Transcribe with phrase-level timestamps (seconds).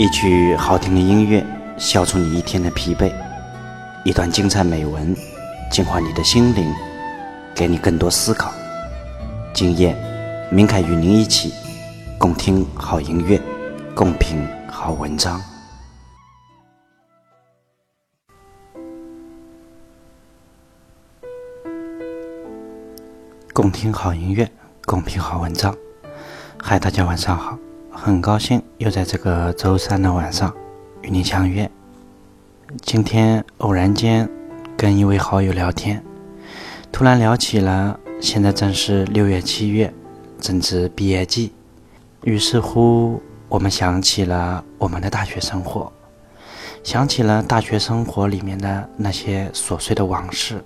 [0.00, 1.44] 一曲好听的音乐，
[1.76, 3.12] 消除你一天的疲惫；
[4.02, 5.14] 一段精彩美文，
[5.70, 6.72] 净化你的心灵，
[7.54, 8.50] 给你更多思考。
[9.52, 9.94] 今夜，
[10.50, 11.52] 明凯与您一起
[12.16, 13.38] 共听好音乐，
[13.94, 14.38] 共品
[14.70, 15.38] 好文章。
[23.52, 24.50] 共听好音乐，
[24.86, 25.76] 共品好文章。
[26.58, 27.58] 嗨，大家晚上好，
[28.02, 30.50] 很高兴又在这个周三的晚上
[31.02, 31.70] 与你相约。
[32.80, 34.26] 今天偶然间
[34.74, 36.02] 跟一位好友聊天，
[36.90, 39.92] 突然聊起了现在正是六月七月，
[40.40, 41.52] 正值毕业季，
[42.24, 45.92] 于是乎我们想起了我们的大学生活，
[46.82, 50.64] 想起了大学生活里面的那些琐碎的往事，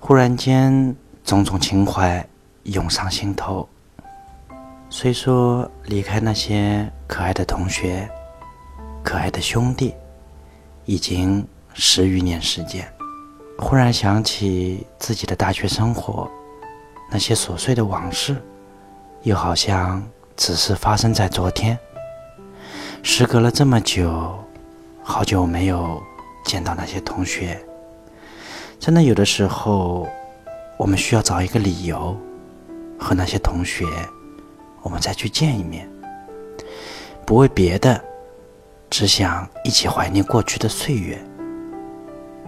[0.00, 0.96] 忽然间。
[1.24, 2.26] 种种情怀
[2.62, 3.68] 涌上心头。
[4.90, 8.08] 虽说离开那些可爱的同学、
[9.04, 9.94] 可爱的兄弟，
[10.86, 12.90] 已经十余年时间，
[13.58, 16.28] 忽然想起自己的大学生活，
[17.10, 18.36] 那些琐碎的往事，
[19.22, 20.02] 又好像
[20.36, 21.78] 只是发生在昨天。
[23.02, 24.38] 时隔了这么久，
[25.02, 26.02] 好久没有
[26.44, 27.62] 见到那些同学，
[28.80, 30.08] 真的有的时候。
[30.78, 32.16] 我们需要找一个理由，
[33.00, 33.84] 和那些同学，
[34.88, 35.86] 我们再去见一面。
[37.26, 38.02] 不为别的，
[38.88, 41.22] 只想一起怀念过去的岁月。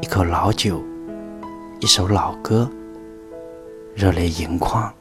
[0.00, 0.82] 一口老酒，
[1.78, 2.68] 一首老歌，
[3.94, 4.92] 热泪盈眶。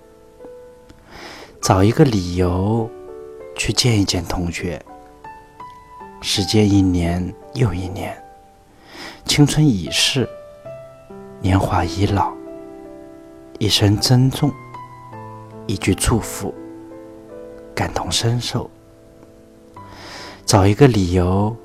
[1.59, 2.87] 找一个理由，
[3.55, 4.79] 去见一见同学。
[6.21, 8.15] 时间一年又一年，
[9.25, 10.29] 青春已逝，
[11.41, 12.31] 年华已老。
[13.57, 14.51] 一声珍重，
[15.65, 16.53] 一句祝福，
[17.73, 18.69] 感同身受。
[20.45, 21.55] 找一个理由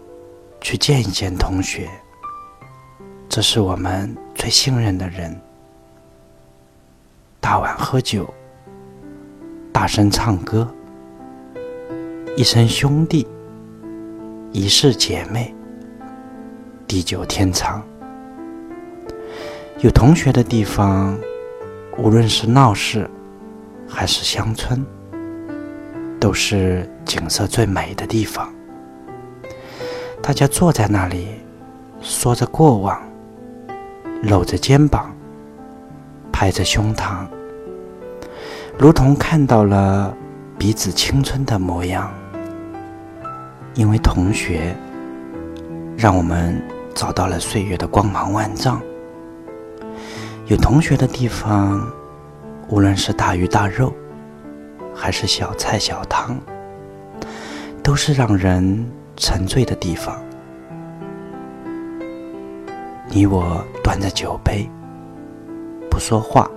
[0.61, 1.89] 去见一见同学，
[3.29, 5.39] 这是我们最信任的人。
[7.41, 8.33] 大碗喝酒，
[9.73, 10.67] 大声唱歌，
[12.37, 13.27] 一生兄弟，
[14.53, 15.55] 一世姐妹，
[16.87, 17.83] 地久天长。
[19.81, 21.19] 有同学的地方。
[22.01, 23.11] 无论是闹市，
[23.89, 24.87] 还是乡村，
[26.21, 28.49] 都是景色最美的地方。
[30.23, 31.29] 大家坐在那里，
[32.01, 33.01] 说着过往，
[34.23, 35.11] 搂着肩膀，
[36.33, 37.27] 拍着胸膛，
[38.77, 40.15] 如同看到了
[40.59, 42.13] 彼此青春的模样。
[43.75, 44.75] 因为同学，
[45.97, 46.61] 让我们
[46.95, 48.83] 找到了岁月的光芒万丈。
[50.47, 51.81] 有同学的地方，
[52.69, 53.95] 无论是大鱼大肉，
[55.01, 56.37] 还是小菜小汤，
[57.85, 58.85] 都是让人
[59.17, 60.21] 沉醉的地方。
[63.09, 64.69] 你我端着酒杯，
[65.89, 66.51] 不说话，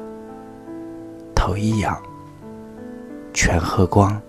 [1.35, 1.95] 头一仰，
[3.31, 4.19] 全喝光。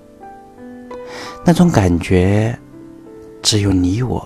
[1.42, 2.56] 那种感觉，
[3.40, 4.22] 只有你我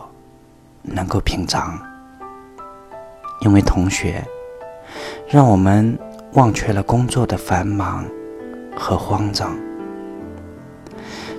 [0.82, 1.78] 能够品尝，
[3.40, 4.20] 因为同学。
[5.28, 5.98] 让我们
[6.34, 8.04] 忘却了工作的繁忙
[8.76, 9.56] 和慌张。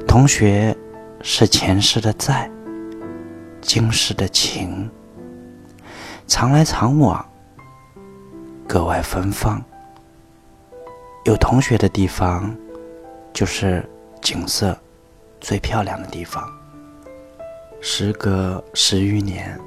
[0.08, 0.76] 同学
[1.22, 2.50] 是前世的债，
[3.62, 4.90] 今世的情，
[6.26, 7.24] 常来常往，
[8.68, 9.62] 格外芬芳。
[11.26, 12.56] 有同学的地方，
[13.34, 13.88] 就是
[14.22, 14.76] 景色
[15.42, 16.44] 最漂亮的地方。
[17.82, 19.60] 时隔十余年，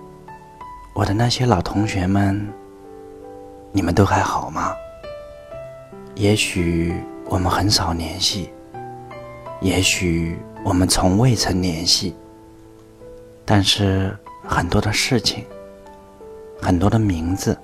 [0.94, 2.50] 我的那些老同学们。
[3.72, 4.74] 你们都还好吗？
[6.16, 6.92] 也许
[7.26, 8.52] 我们很少联系，
[9.60, 12.14] 也许我们从未曾联系，
[13.44, 15.44] 但是很多的事情，
[16.62, 17.58] 很多的名字，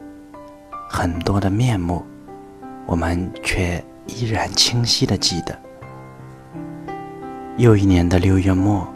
[0.90, 2.04] 很多的面目，
[2.84, 5.58] 我们却依然清晰的记得。
[7.56, 8.86] 又一年的六月末，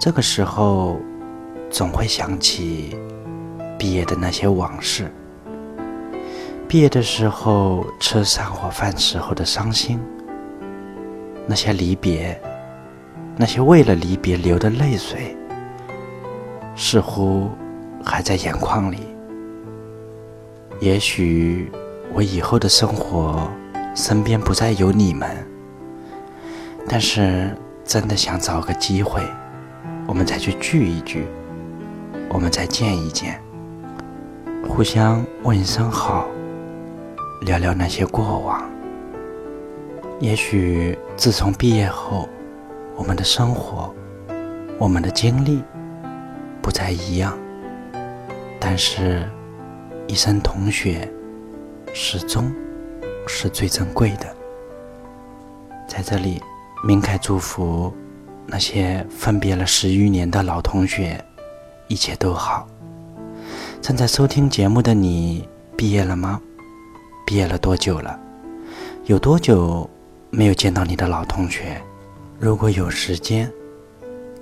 [0.00, 0.98] 这个时候，
[1.70, 2.96] 总会想起
[3.78, 5.12] 毕业的那些往事。
[6.66, 10.00] 毕业的时候吃散伙饭时候的伤心，
[11.52, 12.40] 那些离别，
[13.36, 15.36] 那些为了离别流的泪水，
[16.74, 17.50] 似乎
[18.02, 19.00] 还在眼眶里。
[20.80, 21.70] 也许
[22.14, 23.50] 我以后的生活
[23.94, 25.28] 身边不再有你们，
[26.88, 27.54] 但是
[27.84, 29.20] 真的想找个机会，
[30.06, 31.26] 我们再去聚一聚，
[32.30, 33.38] 我们再见一见，
[34.66, 36.26] 互相问一声好。
[37.42, 38.62] 聊聊那些过往。
[40.20, 42.28] 也许自从毕业后，
[42.96, 43.94] 我们的生活，
[44.78, 45.62] 我们的经历
[46.60, 47.38] 不再一样，
[48.58, 49.28] 但是，
[50.08, 51.08] 一生同学
[51.94, 52.52] 始终
[53.26, 54.34] 是最珍贵的。
[55.86, 56.42] 在这里，
[56.82, 57.92] 明凯祝福
[58.46, 61.22] 那些分别了十余年的老同学，
[61.86, 62.66] 一切都好。
[63.80, 66.40] 正在收听节目的你，毕业了吗？
[67.26, 68.18] 毕业了多久了？
[69.04, 69.88] 有多久
[70.34, 71.80] 没有见到你的老同学？
[72.40, 73.50] 如果有时间。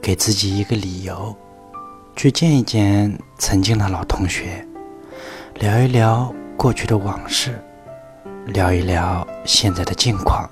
[0.02, 1.37] 给自己一个理由，
[2.16, 4.66] 去见一见曾经的老同学，
[5.56, 7.62] 聊一聊过去的往事，
[8.46, 10.48] 聊一聊现在的近况，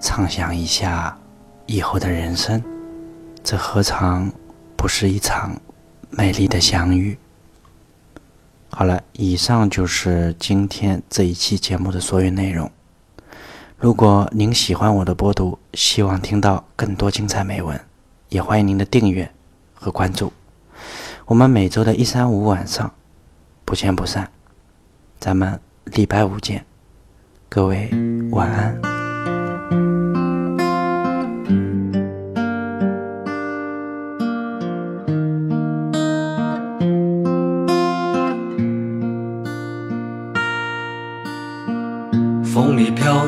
[0.00, 1.18] 畅想一下
[1.66, 2.62] 以后的人生，
[3.42, 4.30] 这何尝
[4.76, 5.60] 不是一场
[6.08, 7.18] 美丽的相遇？
[8.68, 12.70] 好了，以上就是今天这一期节目的所有内容。
[13.78, 17.78] 如果您喜欢我的播读，希望听到更多精彩美文。
[18.30, 19.30] 也欢迎您的订阅
[19.74, 20.32] 和关注，
[21.26, 22.90] 我们每周的一三五晚上
[23.64, 24.28] 不见不散，
[25.20, 26.64] 咱们礼拜五见，
[27.48, 27.90] 各位
[28.32, 28.85] 晚安。